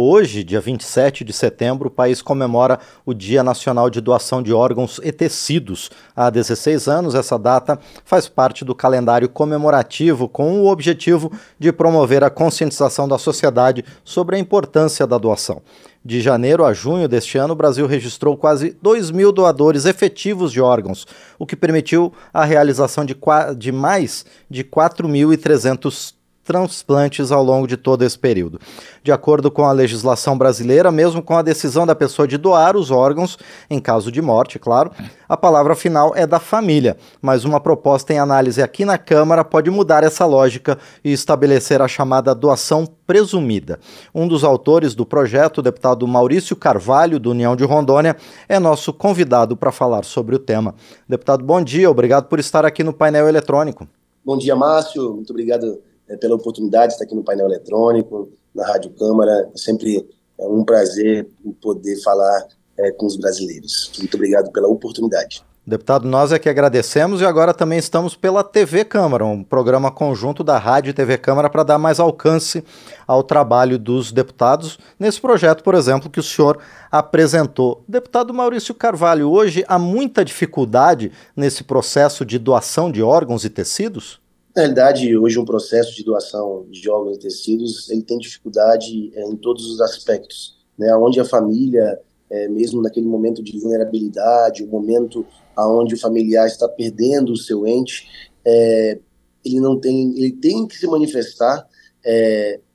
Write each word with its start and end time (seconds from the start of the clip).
Hoje, 0.00 0.44
dia 0.44 0.60
27 0.60 1.24
de 1.24 1.32
setembro, 1.32 1.88
o 1.88 1.90
país 1.90 2.22
comemora 2.22 2.78
o 3.04 3.12
Dia 3.12 3.42
Nacional 3.42 3.90
de 3.90 4.00
Doação 4.00 4.40
de 4.40 4.52
Órgãos 4.52 5.00
e 5.02 5.10
Tecidos. 5.10 5.90
Há 6.14 6.30
16 6.30 6.86
anos, 6.86 7.16
essa 7.16 7.36
data 7.36 7.76
faz 8.04 8.28
parte 8.28 8.64
do 8.64 8.76
calendário 8.76 9.28
comemorativo 9.28 10.28
com 10.28 10.60
o 10.60 10.70
objetivo 10.70 11.32
de 11.58 11.72
promover 11.72 12.22
a 12.22 12.30
conscientização 12.30 13.08
da 13.08 13.18
sociedade 13.18 13.84
sobre 14.04 14.36
a 14.36 14.38
importância 14.38 15.04
da 15.04 15.18
doação. 15.18 15.62
De 16.04 16.20
janeiro 16.20 16.64
a 16.64 16.72
junho 16.72 17.08
deste 17.08 17.36
ano, 17.36 17.54
o 17.54 17.56
Brasil 17.56 17.84
registrou 17.84 18.36
quase 18.36 18.78
2 18.80 19.10
mil 19.10 19.32
doadores 19.32 19.84
efetivos 19.84 20.52
de 20.52 20.60
órgãos, 20.60 21.08
o 21.40 21.44
que 21.44 21.56
permitiu 21.56 22.12
a 22.32 22.44
realização 22.44 23.04
de, 23.04 23.16
de 23.56 23.72
mais 23.72 24.24
de 24.48 24.62
4.300 24.62 26.17
transplantes 26.48 27.30
ao 27.30 27.44
longo 27.44 27.66
de 27.66 27.76
todo 27.76 28.02
esse 28.02 28.18
período. 28.18 28.58
De 29.04 29.12
acordo 29.12 29.50
com 29.50 29.66
a 29.66 29.72
legislação 29.72 30.38
brasileira, 30.38 30.90
mesmo 30.90 31.22
com 31.22 31.36
a 31.36 31.42
decisão 31.42 31.86
da 31.86 31.94
pessoa 31.94 32.26
de 32.26 32.38
doar 32.38 32.74
os 32.74 32.90
órgãos, 32.90 33.38
em 33.68 33.78
caso 33.78 34.10
de 34.10 34.22
morte, 34.22 34.58
claro, 34.58 34.90
a 35.28 35.36
palavra 35.36 35.74
final 35.74 36.14
é 36.16 36.26
da 36.26 36.40
família, 36.40 36.96
mas 37.20 37.44
uma 37.44 37.60
proposta 37.60 38.14
em 38.14 38.18
análise 38.18 38.62
aqui 38.62 38.86
na 38.86 38.96
Câmara 38.96 39.44
pode 39.44 39.68
mudar 39.70 40.02
essa 40.02 40.24
lógica 40.24 40.78
e 41.04 41.12
estabelecer 41.12 41.82
a 41.82 41.86
chamada 41.86 42.34
doação 42.34 42.88
presumida. 43.06 43.78
Um 44.14 44.26
dos 44.26 44.42
autores 44.42 44.94
do 44.94 45.04
projeto, 45.04 45.58
o 45.58 45.62
deputado 45.62 46.08
Maurício 46.08 46.56
Carvalho, 46.56 47.20
do 47.20 47.32
União 47.32 47.54
de 47.54 47.64
Rondônia, 47.64 48.16
é 48.48 48.58
nosso 48.58 48.90
convidado 48.90 49.54
para 49.54 49.70
falar 49.70 50.02
sobre 50.02 50.34
o 50.34 50.38
tema. 50.38 50.74
Deputado, 51.06 51.44
bom 51.44 51.62
dia, 51.62 51.90
obrigado 51.90 52.24
por 52.24 52.38
estar 52.38 52.64
aqui 52.64 52.82
no 52.82 52.94
painel 52.94 53.28
eletrônico. 53.28 53.86
Bom 54.24 54.38
dia, 54.38 54.56
Márcio, 54.56 55.12
muito 55.12 55.30
obrigado 55.30 55.78
é, 56.08 56.16
pela 56.16 56.34
oportunidade 56.34 56.88
de 56.88 56.92
estar 56.94 57.04
aqui 57.04 57.14
no 57.14 57.24
painel 57.24 57.46
eletrônico, 57.46 58.30
na 58.54 58.66
Rádio 58.66 58.90
Câmara. 58.92 59.50
É 59.54 59.58
sempre 59.58 60.06
é 60.38 60.46
um 60.46 60.64
prazer 60.64 61.28
poder 61.60 62.00
falar 62.02 62.46
é, 62.78 62.92
com 62.92 63.06
os 63.06 63.16
brasileiros. 63.16 63.90
Muito 63.98 64.14
obrigado 64.14 64.52
pela 64.52 64.68
oportunidade. 64.68 65.42
Deputado, 65.66 66.08
nós 66.08 66.32
é 66.32 66.38
que 66.38 66.48
agradecemos 66.48 67.20
e 67.20 67.26
agora 67.26 67.52
também 67.52 67.78
estamos 67.78 68.16
pela 68.16 68.42
TV 68.42 68.86
Câmara, 68.86 69.26
um 69.26 69.44
programa 69.44 69.90
conjunto 69.90 70.42
da 70.42 70.56
Rádio 70.56 70.88
e 70.88 70.94
TV 70.94 71.18
Câmara 71.18 71.50
para 71.50 71.62
dar 71.62 71.76
mais 71.76 72.00
alcance 72.00 72.64
ao 73.06 73.22
trabalho 73.22 73.78
dos 73.78 74.10
deputados 74.10 74.78
nesse 74.98 75.20
projeto, 75.20 75.62
por 75.62 75.74
exemplo, 75.74 76.08
que 76.08 76.20
o 76.20 76.22
senhor 76.22 76.58
apresentou. 76.90 77.84
Deputado 77.86 78.32
Maurício 78.32 78.74
Carvalho, 78.74 79.28
hoje 79.28 79.62
há 79.68 79.78
muita 79.78 80.24
dificuldade 80.24 81.12
nesse 81.36 81.62
processo 81.62 82.24
de 82.24 82.38
doação 82.38 82.90
de 82.90 83.02
órgãos 83.02 83.44
e 83.44 83.50
tecidos? 83.50 84.22
Na 84.58 84.62
realidade, 84.62 85.16
hoje 85.16 85.38
um 85.38 85.44
processo 85.44 85.94
de 85.94 86.02
doação 86.02 86.66
de 86.68 86.90
órgãos 86.90 87.16
e 87.16 87.20
tecidos 87.20 87.88
ele 87.90 88.02
tem 88.02 88.18
dificuldade 88.18 89.12
é, 89.14 89.22
em 89.22 89.36
todos 89.36 89.64
os 89.70 89.80
aspectos, 89.80 90.56
né? 90.76 90.92
Onde 90.96 91.20
a 91.20 91.24
família, 91.24 92.00
é, 92.28 92.48
mesmo 92.48 92.82
naquele 92.82 93.06
momento 93.06 93.40
de 93.40 93.56
vulnerabilidade, 93.56 94.64
o 94.64 94.66
momento 94.66 95.24
aonde 95.54 95.94
o 95.94 96.00
familiar 96.00 96.48
está 96.48 96.68
perdendo 96.68 97.30
o 97.30 97.36
seu 97.36 97.68
ente, 97.68 98.08
é, 98.44 98.98
ele 99.44 99.60
não 99.60 99.78
tem, 99.78 100.18
ele 100.18 100.32
tem 100.32 100.66
que 100.66 100.76
se 100.76 100.88
manifestar. 100.88 101.64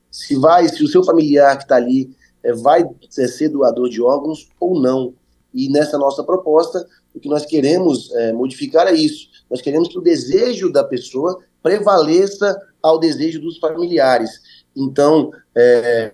Se 0.10 0.38
vai, 0.38 0.70
se 0.70 0.82
o 0.86 0.88
seu 0.88 1.04
familiar 1.04 1.58
que 1.58 1.64
está 1.64 1.76
ali 1.76 2.16
vai 2.62 2.90
ser 3.10 3.50
doador 3.50 3.90
de 3.90 4.02
órgãos 4.02 4.48
ou 4.58 4.80
não. 4.80 5.14
E 5.54 5.68
nessa 5.68 5.98
nossa 5.98 6.24
proposta, 6.24 6.88
o 7.14 7.20
que 7.20 7.28
nós 7.28 7.46
queremos 7.46 8.10
modificar 8.36 8.88
é 8.88 8.94
isso. 8.94 9.28
Nós 9.50 9.60
queremos 9.60 9.90
que 9.90 9.98
o 9.98 10.02
desejo 10.02 10.72
da 10.72 10.84
pessoa 10.84 11.44
prevaleça 11.64 12.56
ao 12.82 13.00
desejo 13.00 13.40
dos 13.42 13.58
familiares. 13.58 14.30
Então, 14.76 15.32
é, 15.56 16.12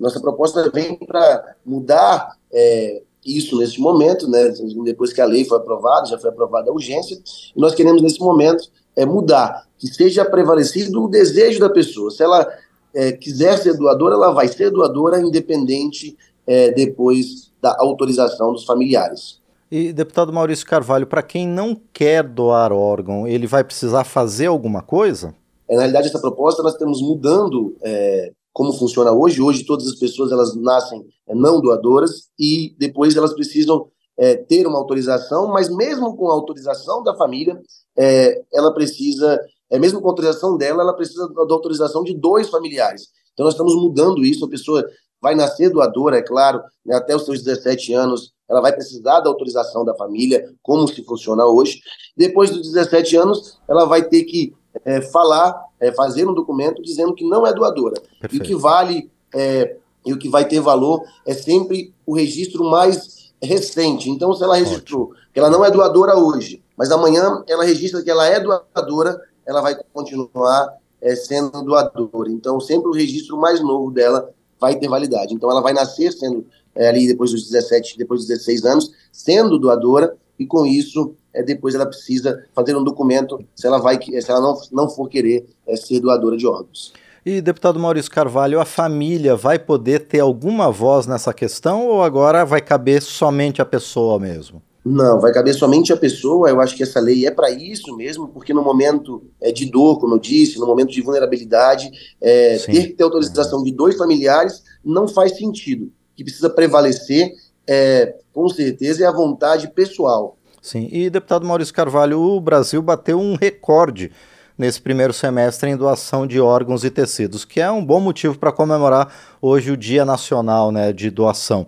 nossa 0.00 0.18
proposta 0.20 0.70
vem 0.70 0.96
para 0.96 1.54
mudar 1.64 2.32
é, 2.52 3.02
isso 3.24 3.58
nesse 3.58 3.80
momento, 3.80 4.28
né? 4.28 4.52
Depois 4.84 5.12
que 5.12 5.20
a 5.20 5.26
lei 5.26 5.44
foi 5.44 5.58
aprovada, 5.58 6.06
já 6.06 6.18
foi 6.18 6.30
aprovada 6.30 6.70
a 6.70 6.72
urgência, 6.72 7.18
e 7.54 7.60
nós 7.60 7.74
queremos 7.74 8.00
nesse 8.00 8.20
momento 8.20 8.70
é, 8.94 9.04
mudar, 9.04 9.66
que 9.78 9.88
seja 9.88 10.24
prevalecido 10.24 11.04
o 11.04 11.08
desejo 11.08 11.60
da 11.60 11.68
pessoa. 11.68 12.10
Se 12.10 12.22
ela 12.22 12.48
é, 12.94 13.12
quiser 13.12 13.58
ser 13.58 13.74
doadora, 13.74 14.14
ela 14.14 14.30
vai 14.30 14.48
ser 14.48 14.70
doadora, 14.70 15.20
independente 15.20 16.16
é, 16.46 16.70
depois 16.70 17.52
da 17.60 17.76
autorização 17.78 18.52
dos 18.52 18.64
familiares. 18.64 19.40
E, 19.70 19.92
deputado 19.92 20.32
Maurício 20.32 20.66
Carvalho, 20.66 21.06
para 21.06 21.22
quem 21.22 21.46
não 21.46 21.74
quer 21.92 22.22
doar 22.22 22.72
órgão, 22.72 23.26
ele 23.26 23.46
vai 23.46 23.64
precisar 23.64 24.04
fazer 24.04 24.46
alguma 24.46 24.80
coisa? 24.80 25.34
É, 25.68 25.74
na 25.74 25.82
realidade, 25.82 26.08
essa 26.08 26.20
proposta 26.20 26.62
nós 26.62 26.72
estamos 26.72 27.02
mudando 27.02 27.76
é, 27.82 28.30
como 28.52 28.72
funciona 28.72 29.10
hoje. 29.10 29.42
Hoje, 29.42 29.64
todas 29.64 29.86
as 29.88 29.96
pessoas 29.96 30.30
elas 30.30 30.54
nascem 30.54 31.04
é, 31.28 31.34
não 31.34 31.60
doadoras 31.60 32.28
e 32.38 32.76
depois 32.78 33.16
elas 33.16 33.34
precisam 33.34 33.88
é, 34.16 34.36
ter 34.36 34.66
uma 34.66 34.78
autorização, 34.78 35.48
mas 35.48 35.68
mesmo 35.68 36.16
com 36.16 36.30
a 36.30 36.32
autorização 36.32 37.02
da 37.02 37.16
família, 37.16 37.60
é, 37.98 38.40
ela 38.54 38.72
precisa, 38.72 39.40
é, 39.68 39.78
mesmo 39.78 40.00
com 40.00 40.06
a 40.06 40.10
autorização 40.10 40.56
dela, 40.56 40.82
ela 40.82 40.94
precisa 40.94 41.28
da 41.28 41.54
autorização 41.54 42.04
de 42.04 42.14
dois 42.14 42.48
familiares. 42.48 43.08
Então, 43.32 43.44
nós 43.44 43.54
estamos 43.54 43.74
mudando 43.74 44.24
isso. 44.24 44.44
A 44.46 44.48
pessoa 44.48 44.82
vai 45.20 45.34
nascer 45.34 45.70
doadora, 45.70 46.18
é 46.18 46.22
claro, 46.22 46.62
né, 46.84 46.94
até 46.96 47.14
os 47.14 47.24
seus 47.24 47.42
17 47.42 47.92
anos, 47.94 48.32
ela 48.48 48.60
vai 48.60 48.72
precisar 48.72 49.20
da 49.20 49.28
autorização 49.28 49.84
da 49.84 49.94
família, 49.94 50.52
como 50.62 50.86
se 50.86 51.02
funciona 51.02 51.44
hoje. 51.46 51.80
Depois 52.16 52.50
dos 52.50 52.72
17 52.72 53.16
anos, 53.16 53.58
ela 53.68 53.84
vai 53.84 54.04
ter 54.04 54.24
que 54.24 54.54
é, 54.84 55.00
falar, 55.00 55.64
é, 55.80 55.90
fazer 55.92 56.28
um 56.28 56.34
documento 56.34 56.82
dizendo 56.82 57.14
que 57.14 57.28
não 57.28 57.46
é 57.46 57.52
doadora. 57.52 58.00
Perfeito. 58.20 58.34
E 58.34 58.38
o 58.38 58.42
que 58.42 58.54
vale 58.54 59.10
é, 59.34 59.76
e 60.04 60.12
o 60.12 60.18
que 60.18 60.28
vai 60.28 60.46
ter 60.46 60.60
valor 60.60 61.02
é 61.26 61.34
sempre 61.34 61.92
o 62.06 62.14
registro 62.14 62.64
mais 62.64 63.32
recente. 63.42 64.08
Então, 64.08 64.32
se 64.32 64.42
ela 64.44 64.56
registrou 64.56 65.10
Ótimo. 65.10 65.16
que 65.32 65.40
ela 65.40 65.50
não 65.50 65.64
é 65.64 65.70
doadora 65.70 66.16
hoje, 66.16 66.62
mas 66.76 66.92
amanhã 66.92 67.42
ela 67.48 67.64
registra 67.64 68.02
que 68.02 68.10
ela 68.10 68.26
é 68.26 68.38
doadora, 68.38 69.20
ela 69.44 69.60
vai 69.60 69.76
continuar 69.92 70.72
é, 71.00 71.16
sendo 71.16 71.62
doadora. 71.62 72.30
Então, 72.30 72.60
sempre 72.60 72.88
o 72.88 72.94
registro 72.94 73.36
mais 73.36 73.60
novo 73.60 73.90
dela 73.90 74.32
vai 74.60 74.76
ter 74.76 74.88
validade. 74.88 75.34
Então, 75.34 75.50
ela 75.50 75.60
vai 75.60 75.72
nascer 75.72 76.12
sendo 76.12 76.46
é, 76.74 76.88
ali 76.88 77.06
depois 77.06 77.32
dos 77.32 77.48
17, 77.48 77.96
depois 77.98 78.20
dos 78.20 78.28
16 78.28 78.64
anos, 78.64 78.92
sendo 79.10 79.58
doadora, 79.58 80.16
e 80.38 80.46
com 80.46 80.66
isso, 80.66 81.14
é, 81.32 81.42
depois 81.42 81.74
ela 81.74 81.86
precisa 81.86 82.44
fazer 82.54 82.76
um 82.76 82.84
documento 82.84 83.42
se 83.54 83.66
ela, 83.66 83.78
vai, 83.78 84.00
se 84.02 84.30
ela 84.30 84.40
não, 84.40 84.60
não 84.70 84.88
for 84.88 85.08
querer 85.08 85.46
é, 85.66 85.76
ser 85.76 86.00
doadora 86.00 86.36
de 86.36 86.46
órgãos. 86.46 86.92
E, 87.24 87.40
deputado 87.40 87.80
Maurício 87.80 88.10
Carvalho, 88.10 88.60
a 88.60 88.64
família 88.64 89.34
vai 89.34 89.58
poder 89.58 90.06
ter 90.06 90.20
alguma 90.20 90.70
voz 90.70 91.06
nessa 91.08 91.34
questão 91.34 91.86
ou 91.88 92.02
agora 92.02 92.44
vai 92.44 92.60
caber 92.60 93.02
somente 93.02 93.60
a 93.60 93.64
pessoa 93.64 94.18
mesmo? 94.20 94.62
Não, 94.88 95.20
vai 95.20 95.32
caber 95.32 95.52
somente 95.52 95.92
a 95.92 95.96
pessoa. 95.96 96.48
Eu 96.48 96.60
acho 96.60 96.76
que 96.76 96.82
essa 96.84 97.00
lei 97.00 97.26
é 97.26 97.30
para 97.32 97.50
isso 97.50 97.96
mesmo, 97.96 98.28
porque 98.28 98.54
no 98.54 98.62
momento 98.62 99.24
é, 99.42 99.50
de 99.50 99.68
dor, 99.68 99.98
como 99.98 100.14
eu 100.14 100.18
disse, 100.20 100.60
no 100.60 100.66
momento 100.66 100.92
de 100.92 101.02
vulnerabilidade, 101.02 101.90
é, 102.20 102.56
ter 102.58 102.86
que 102.86 102.92
ter 102.92 103.02
autorização 103.02 103.64
de 103.64 103.72
dois 103.72 103.96
familiares 103.96 104.62
não 104.84 105.08
faz 105.08 105.36
sentido 105.36 105.90
que 106.14 106.22
precisa 106.22 106.48
prevalecer, 106.48 107.32
é, 107.66 108.14
com 108.32 108.48
certeza, 108.48 109.02
é 109.02 109.08
a 109.08 109.12
vontade 109.12 109.68
pessoal. 109.74 110.36
Sim, 110.62 110.88
e 110.92 111.10
deputado 111.10 111.44
Maurício 111.44 111.74
Carvalho, 111.74 112.20
o 112.20 112.40
Brasil 112.40 112.80
bateu 112.80 113.18
um 113.18 113.34
recorde 113.34 114.12
nesse 114.56 114.80
primeiro 114.80 115.12
semestre 115.12 115.68
em 115.68 115.76
doação 115.76 116.28
de 116.28 116.40
órgãos 116.40 116.84
e 116.84 116.90
tecidos, 116.90 117.44
que 117.44 117.60
é 117.60 117.68
um 117.68 117.84
bom 117.84 117.98
motivo 117.98 118.38
para 118.38 118.52
comemorar 118.52 119.12
hoje 119.42 119.72
o 119.72 119.76
Dia 119.76 120.04
Nacional 120.04 120.70
né, 120.70 120.92
de 120.92 121.10
Doação. 121.10 121.66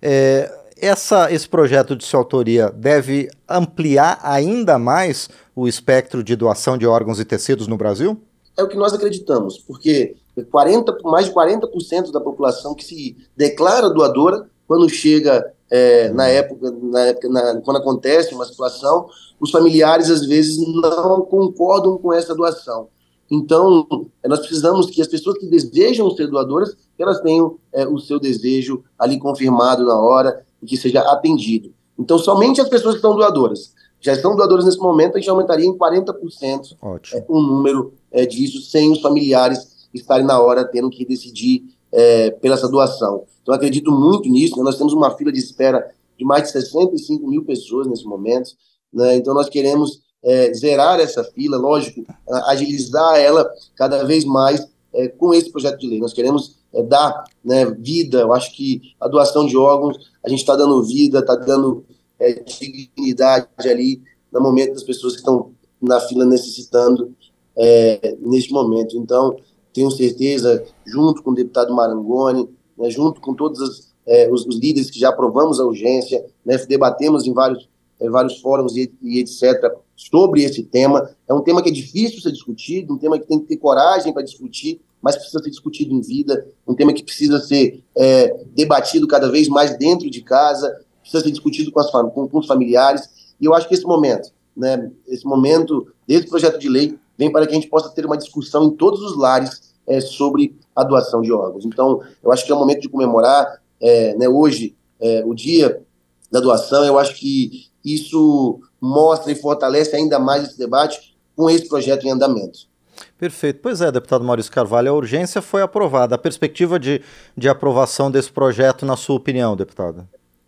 É, 0.00 0.59
essa, 0.80 1.32
esse 1.32 1.48
projeto 1.48 1.94
de 1.94 2.04
sua 2.04 2.20
autoria 2.20 2.70
deve 2.70 3.28
ampliar 3.48 4.18
ainda 4.22 4.78
mais 4.78 5.28
o 5.54 5.68
espectro 5.68 6.22
de 6.22 6.34
doação 6.34 6.78
de 6.78 6.86
órgãos 6.86 7.20
e 7.20 7.24
tecidos 7.24 7.66
no 7.66 7.76
Brasil? 7.76 8.20
É 8.56 8.62
o 8.62 8.68
que 8.68 8.76
nós 8.76 8.92
acreditamos, 8.92 9.58
porque 9.58 10.16
40, 10.50 10.98
mais 11.04 11.26
de 11.26 11.32
40% 11.32 12.10
da 12.10 12.20
população 12.20 12.74
que 12.74 12.84
se 12.84 13.16
declara 13.36 13.90
doadora, 13.90 14.46
quando 14.66 14.88
chega 14.88 15.52
é, 15.70 16.10
na 16.10 16.28
época, 16.28 16.70
na 16.70 17.00
época 17.06 17.28
na, 17.28 17.60
quando 17.60 17.78
acontece 17.78 18.34
uma 18.34 18.44
situação, 18.44 19.08
os 19.38 19.50
familiares 19.50 20.10
às 20.10 20.26
vezes 20.26 20.58
não 20.58 21.22
concordam 21.22 21.98
com 21.98 22.12
essa 22.12 22.34
doação. 22.34 22.88
Então, 23.30 23.86
nós 24.26 24.40
precisamos 24.40 24.90
que 24.90 25.00
as 25.00 25.06
pessoas 25.06 25.38
que 25.38 25.46
desejam 25.46 26.10
ser 26.10 26.26
doadoras, 26.26 26.76
elas 26.98 27.20
tenham 27.20 27.58
é, 27.72 27.86
o 27.86 27.98
seu 27.98 28.18
desejo 28.18 28.82
ali 28.98 29.18
confirmado 29.18 29.86
na 29.86 29.98
hora 29.98 30.44
e 30.60 30.66
que 30.66 30.76
seja 30.76 31.00
atendido. 31.02 31.72
Então, 31.96 32.18
somente 32.18 32.60
as 32.60 32.68
pessoas 32.68 32.94
que 32.94 32.98
estão 32.98 33.14
doadoras, 33.14 33.72
já 34.00 34.14
estão 34.14 34.34
doadoras 34.34 34.64
nesse 34.64 34.78
momento, 34.78 35.16
a 35.16 35.20
gente 35.20 35.30
aumentaria 35.30 35.66
em 35.66 35.76
40% 35.76 36.76
é, 37.12 37.24
o 37.28 37.40
número 37.40 37.92
é, 38.10 38.26
disso, 38.26 38.62
sem 38.62 38.90
os 38.90 39.00
familiares 39.00 39.88
estarem 39.92 40.24
na 40.24 40.40
hora 40.40 40.64
tendo 40.64 40.90
que 40.90 41.04
decidir 41.04 41.64
é, 41.92 42.30
pela 42.30 42.54
essa 42.54 42.68
doação. 42.68 43.24
Então, 43.42 43.54
acredito 43.54 43.92
muito 43.92 44.28
nisso. 44.28 44.56
Né? 44.56 44.62
Nós 44.62 44.76
temos 44.76 44.92
uma 44.92 45.10
fila 45.16 45.30
de 45.30 45.38
espera 45.38 45.90
de 46.18 46.24
mais 46.24 46.44
de 46.44 46.50
65 46.50 47.26
mil 47.26 47.44
pessoas 47.44 47.86
nesse 47.86 48.04
momento. 48.04 48.50
Né? 48.92 49.16
Então, 49.16 49.34
nós 49.34 49.48
queremos 49.48 50.00
é, 50.22 50.52
zerar 50.54 51.00
essa 51.00 51.24
fila, 51.24 51.56
lógico, 51.56 52.04
agilizar 52.46 53.18
ela 53.18 53.50
cada 53.74 54.04
vez 54.04 54.24
mais 54.24 54.66
é, 54.92 55.08
com 55.08 55.32
esse 55.32 55.50
projeto 55.50 55.78
de 55.78 55.88
lei. 55.88 56.00
Nós 56.00 56.12
queremos 56.12 56.56
é, 56.72 56.82
dar 56.82 57.24
né, 57.44 57.64
vida, 57.66 58.20
eu 58.20 58.32
acho 58.32 58.54
que 58.54 58.94
a 59.00 59.08
doação 59.08 59.46
de 59.46 59.56
órgãos, 59.56 60.10
a 60.24 60.28
gente 60.28 60.40
está 60.40 60.54
dando 60.56 60.82
vida, 60.82 61.20
está 61.20 61.34
dando 61.34 61.84
é, 62.18 62.42
dignidade 62.42 63.48
ali 63.58 64.02
no 64.32 64.40
momento 64.40 64.74
das 64.74 64.82
pessoas 64.82 65.14
que 65.14 65.20
estão 65.20 65.52
na 65.80 65.98
fila 66.00 66.24
necessitando 66.24 67.14
é, 67.56 68.16
neste 68.20 68.52
momento. 68.52 68.96
Então, 68.96 69.36
tenho 69.72 69.90
certeza, 69.90 70.64
junto 70.86 71.22
com 71.22 71.30
o 71.30 71.34
deputado 71.34 71.74
Marangoni, 71.74 72.48
né, 72.76 72.90
junto 72.90 73.20
com 73.20 73.34
todos 73.34 73.60
os, 73.60 73.88
é, 74.06 74.30
os, 74.30 74.46
líderes 74.46 74.90
que 74.90 74.98
já 74.98 75.10
aprovamos 75.10 75.60
a 75.60 75.64
urgência, 75.64 76.24
né, 76.44 76.56
debatemos 76.68 77.26
em 77.26 77.32
vários, 77.32 77.68
vários 78.08 78.40
fóruns 78.40 78.76
e, 78.76 78.92
e, 79.02 79.18
etc., 79.18 79.72
sobre 79.94 80.42
esse 80.42 80.62
tema. 80.62 81.10
É 81.28 81.34
um 81.34 81.42
tema 81.42 81.62
que 81.62 81.68
é 81.68 81.72
difícil 81.72 82.20
ser 82.20 82.32
discutido, 82.32 82.94
um 82.94 82.98
tema 82.98 83.18
que 83.18 83.26
tem 83.26 83.38
que 83.38 83.46
ter 83.46 83.56
coragem 83.56 84.12
para 84.12 84.22
discutir, 84.22 84.80
mas 85.02 85.16
precisa 85.16 85.42
ser 85.42 85.50
discutido 85.50 85.94
em 85.94 86.00
vida, 86.00 86.46
um 86.66 86.74
tema 86.74 86.92
que 86.92 87.02
precisa 87.02 87.38
ser 87.40 87.82
é, 87.96 88.44
debatido 88.54 89.06
cada 89.06 89.30
vez 89.30 89.48
mais 89.48 89.76
dentro 89.76 90.10
de 90.10 90.22
casa, 90.22 90.74
precisa 91.00 91.22
ser 91.22 91.30
discutido 91.30 91.70
com, 91.72 91.80
as, 91.80 91.90
com, 91.90 92.28
com 92.28 92.38
os 92.38 92.46
familiares. 92.46 93.34
E 93.40 93.44
eu 93.44 93.54
acho 93.54 93.68
que 93.68 93.74
esse 93.74 93.84
momento, 93.84 94.30
né, 94.56 94.90
esse 95.06 95.26
momento 95.26 95.86
desse 96.06 96.28
projeto 96.28 96.58
de 96.58 96.68
lei, 96.68 96.98
vem 97.16 97.30
para 97.30 97.46
que 97.46 97.52
a 97.52 97.54
gente 97.54 97.68
possa 97.68 97.90
ter 97.90 98.06
uma 98.06 98.16
discussão 98.16 98.64
em 98.64 98.70
todos 98.70 99.02
os 99.02 99.16
lares 99.16 99.74
é, 99.86 100.00
sobre 100.00 100.56
a 100.74 100.84
doação 100.84 101.20
de 101.20 101.32
órgãos. 101.32 101.64
Então, 101.64 102.00
eu 102.22 102.32
acho 102.32 102.44
que 102.44 102.52
é 102.52 102.54
o 102.54 102.58
momento 102.58 102.80
de 102.80 102.88
comemorar 102.88 103.60
é, 103.80 104.14
né, 104.16 104.28
hoje 104.28 104.74
é, 105.00 105.22
o 105.24 105.34
dia 105.34 105.82
da 106.30 106.40
doação. 106.40 106.84
Eu 106.84 106.98
acho 106.98 107.14
que 107.16 107.69
isso 107.84 108.60
mostra 108.80 109.32
e 109.32 109.34
fortalece 109.34 109.94
ainda 109.96 110.18
mais 110.18 110.44
esse 110.44 110.58
debate 110.58 111.16
com 111.36 111.48
esse 111.48 111.68
projeto 111.68 112.06
em 112.06 112.10
andamento. 112.10 112.70
Perfeito. 113.18 113.60
Pois 113.62 113.80
é, 113.80 113.90
deputado 113.90 114.24
Maurício 114.24 114.52
Carvalho, 114.52 114.90
a 114.90 114.94
urgência 114.94 115.40
foi 115.40 115.62
aprovada. 115.62 116.14
A 116.14 116.18
perspectiva 116.18 116.78
de, 116.78 117.02
de 117.36 117.48
aprovação 117.48 118.10
desse 118.10 118.30
projeto, 118.30 118.84
na 118.84 118.96
sua 118.96 119.16
opinião, 119.16 119.56
deputado? 119.56 120.06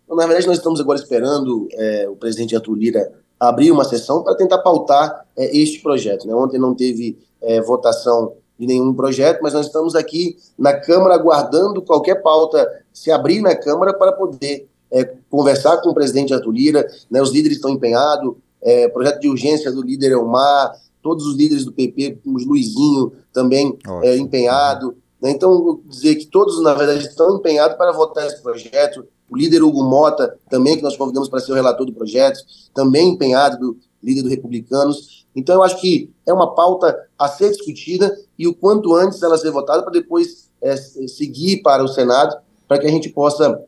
Na 0.09 0.27
verdade, 0.27 0.47
nós 0.47 0.57
estamos 0.57 0.79
agora 0.79 0.99
esperando 0.99 1.67
é, 1.71 2.07
o 2.07 2.15
presidente 2.15 2.55
Arthur 2.55 2.75
Lira 2.75 3.11
abrir 3.39 3.71
uma 3.71 3.83
sessão 3.83 4.23
para 4.23 4.35
tentar 4.35 4.59
pautar 4.59 5.25
é, 5.35 5.55
este 5.55 5.81
projeto. 5.81 6.27
Né? 6.27 6.33
Ontem 6.33 6.59
não 6.59 6.75
teve 6.75 7.17
é, 7.41 7.61
votação 7.61 8.33
de 8.57 8.67
nenhum 8.67 8.93
projeto, 8.93 9.39
mas 9.41 9.53
nós 9.53 9.65
estamos 9.65 9.95
aqui 9.95 10.37
na 10.57 10.73
Câmara 10.73 11.15
aguardando 11.15 11.81
qualquer 11.81 12.21
pauta 12.21 12.67
se 12.93 13.11
abrir 13.11 13.41
na 13.41 13.55
Câmara 13.55 13.93
para 13.93 14.11
poder 14.11 14.67
é, 14.93 15.03
conversar 15.29 15.77
com 15.77 15.89
o 15.89 15.93
presidente 15.93 16.33
Arthur 16.33 16.51
Lira. 16.51 16.87
Né? 17.09 17.21
Os 17.21 17.31
líderes 17.31 17.57
estão 17.57 17.71
empenhados, 17.71 18.35
é, 18.61 18.87
projeto 18.87 19.19
de 19.19 19.27
urgência 19.27 19.71
do 19.71 19.81
líder 19.81 20.11
Elmar, 20.11 20.73
todos 21.01 21.25
os 21.25 21.35
líderes 21.35 21.65
do 21.65 21.73
PP, 21.73 22.19
o 22.25 22.37
Luizinho 22.37 23.11
também 23.33 23.77
é, 24.03 24.15
empenhado. 24.15 24.95
Né? 25.21 25.31
Então, 25.31 25.81
dizer 25.85 26.15
que 26.15 26.27
todos, 26.27 26.61
na 26.61 26.73
verdade, 26.73 27.05
estão 27.05 27.35
empenhados 27.35 27.75
para 27.75 27.91
votar 27.91 28.25
esse 28.25 28.41
projeto 28.41 29.05
o 29.33 29.35
líder 29.35 29.63
Hugo 29.63 29.83
Mota, 29.83 30.37
também, 30.47 30.77
que 30.77 30.83
nós 30.83 30.95
convidamos 30.95 31.27
para 31.27 31.39
ser 31.39 31.51
o 31.51 31.55
relator 31.55 31.87
do 31.87 31.93
projeto, 31.93 32.39
também 32.71 33.09
empenhado, 33.09 33.57
do 33.57 33.77
líder 34.01 34.21
do 34.21 34.29
Republicanos. 34.29 35.25
Então, 35.35 35.55
eu 35.55 35.63
acho 35.63 35.81
que 35.81 36.11
é 36.23 36.31
uma 36.31 36.53
pauta 36.53 36.95
a 37.17 37.27
ser 37.27 37.49
discutida 37.49 38.15
e 38.37 38.47
o 38.47 38.53
quanto 38.53 38.93
antes 38.93 39.23
ela 39.23 39.37
ser 39.37 39.49
votada 39.49 39.81
para 39.81 39.91
depois 39.91 40.51
é, 40.61 40.75
seguir 40.75 41.63
para 41.63 41.83
o 41.83 41.87
Senado, 41.87 42.37
para 42.67 42.77
que 42.77 42.85
a 42.85 42.91
gente 42.91 43.09
possa 43.09 43.59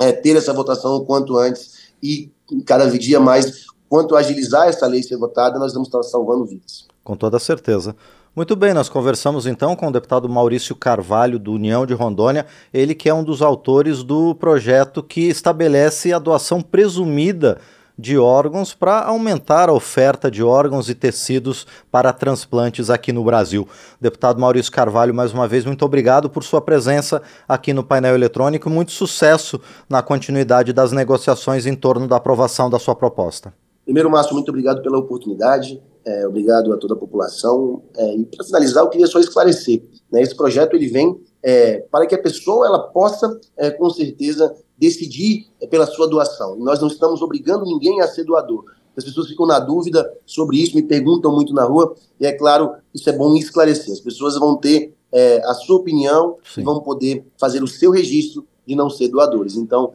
é, 0.00 0.12
ter 0.12 0.36
essa 0.36 0.52
votação 0.52 0.96
o 0.96 1.04
quanto 1.04 1.36
antes 1.36 1.92
e 2.02 2.30
cada 2.66 2.86
dia 2.98 3.20
mais, 3.20 3.66
quanto 3.88 4.16
agilizar 4.16 4.68
essa 4.68 4.86
lei 4.86 5.02
ser 5.02 5.16
votada, 5.16 5.58
nós 5.58 5.72
vamos 5.72 5.88
estar 5.88 6.02
salvando 6.02 6.44
vidas. 6.44 6.86
Com 7.04 7.16
toda 7.16 7.38
certeza. 7.38 7.94
Muito 8.34 8.56
bem, 8.56 8.72
nós 8.72 8.88
conversamos 8.88 9.46
então 9.46 9.76
com 9.76 9.88
o 9.88 9.92
deputado 9.92 10.26
Maurício 10.26 10.74
Carvalho, 10.74 11.38
do 11.38 11.52
União 11.52 11.84
de 11.84 11.92
Rondônia, 11.92 12.46
ele 12.72 12.94
que 12.94 13.08
é 13.08 13.12
um 13.12 13.22
dos 13.22 13.42
autores 13.42 14.02
do 14.02 14.34
projeto 14.34 15.02
que 15.02 15.28
estabelece 15.28 16.14
a 16.14 16.18
doação 16.18 16.62
presumida 16.62 17.60
de 18.02 18.18
órgãos 18.18 18.74
para 18.74 19.04
aumentar 19.04 19.68
a 19.68 19.72
oferta 19.72 20.28
de 20.28 20.42
órgãos 20.42 20.90
e 20.90 20.94
tecidos 20.94 21.64
para 21.88 22.12
transplantes 22.12 22.90
aqui 22.90 23.12
no 23.12 23.22
Brasil. 23.22 23.66
Deputado 24.00 24.40
Maurício 24.40 24.72
Carvalho, 24.72 25.14
mais 25.14 25.32
uma 25.32 25.46
vez, 25.46 25.64
muito 25.64 25.84
obrigado 25.84 26.28
por 26.28 26.42
sua 26.42 26.60
presença 26.60 27.22
aqui 27.46 27.72
no 27.72 27.84
painel 27.84 28.16
eletrônico 28.16 28.68
muito 28.68 28.90
sucesso 28.90 29.60
na 29.88 30.02
continuidade 30.02 30.72
das 30.72 30.90
negociações 30.90 31.64
em 31.64 31.76
torno 31.76 32.08
da 32.08 32.16
aprovação 32.16 32.68
da 32.68 32.78
sua 32.78 32.96
proposta. 32.96 33.54
Primeiro, 33.84 34.10
Márcio, 34.10 34.34
muito 34.34 34.48
obrigado 34.48 34.82
pela 34.82 34.98
oportunidade. 34.98 35.80
É, 36.04 36.26
obrigado 36.26 36.72
a 36.72 36.76
toda 36.76 36.94
a 36.94 36.96
população. 36.96 37.82
É, 37.96 38.16
e 38.16 38.24
para 38.24 38.44
finalizar, 38.44 38.82
eu 38.82 38.88
queria 38.88 39.06
só 39.06 39.20
esclarecer. 39.20 39.82
Né, 40.10 40.22
esse 40.22 40.36
projeto 40.36 40.74
ele 40.74 40.88
vem 40.88 41.20
é, 41.42 41.80
para 41.90 42.06
que 42.06 42.14
a 42.14 42.22
pessoa 42.22 42.66
ela 42.66 42.78
possa, 42.78 43.40
é, 43.56 43.70
com 43.70 43.90
certeza, 43.90 44.54
decidir 44.78 45.46
é, 45.60 45.66
pela 45.66 45.86
sua 45.86 46.06
doação. 46.06 46.56
Nós 46.56 46.80
não 46.80 46.88
estamos 46.88 47.20
obrigando 47.22 47.64
ninguém 47.64 48.00
a 48.00 48.06
ser 48.06 48.24
doador. 48.24 48.64
As 48.96 49.04
pessoas 49.04 49.26
ficam 49.28 49.46
na 49.46 49.58
dúvida 49.58 50.10
sobre 50.26 50.58
isso, 50.58 50.76
me 50.76 50.82
perguntam 50.82 51.32
muito 51.32 51.54
na 51.54 51.64
rua, 51.64 51.94
e 52.20 52.26
é 52.26 52.32
claro, 52.32 52.74
isso 52.94 53.08
é 53.08 53.12
bom 53.12 53.34
esclarecer. 53.34 53.92
As 53.92 54.00
pessoas 54.00 54.36
vão 54.36 54.56
ter 54.56 54.94
é, 55.10 55.42
a 55.44 55.54
sua 55.54 55.76
opinião 55.76 56.36
Sim. 56.54 56.60
e 56.60 56.64
vão 56.64 56.80
poder 56.80 57.26
fazer 57.38 57.62
o 57.62 57.66
seu 57.66 57.90
registro 57.90 58.46
de 58.66 58.74
não 58.74 58.90
ser 58.90 59.08
doadores. 59.08 59.56
Então, 59.56 59.94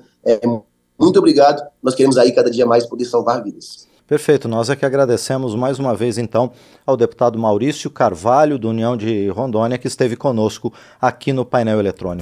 muito 1.00 1.20
obrigado. 1.20 1.66
Nós 1.82 1.96
queremos 1.96 2.18
aí 2.18 2.34
cada 2.34 2.50
dia 2.50 2.66
mais 2.66 2.86
poder 2.86 3.06
salvar 3.06 3.42
vidas. 3.42 3.87
Perfeito, 4.08 4.48
nós 4.48 4.70
é 4.70 4.76
que 4.78 4.86
agradecemos 4.86 5.54
mais 5.54 5.80
uma 5.80 5.94
vez 5.94 6.18
então 6.18 6.54
ao 6.86 6.96
deputado 6.96 7.38
Maurício 7.38 7.90
Carvalho, 7.90 8.58
do 8.58 8.70
União 8.70 8.96
de 8.96 9.28
Rondônia, 9.28 9.78
que 9.78 9.86
esteve 9.86 10.16
conosco 10.16 10.74
aqui 11.02 11.34
no 11.34 11.44
painel 11.44 11.78
eletrônico. 11.78 12.16